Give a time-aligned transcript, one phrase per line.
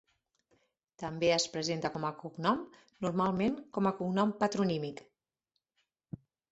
[1.03, 2.65] També es presenta com a cognom,
[3.07, 5.09] normalment com a cognom patronímic.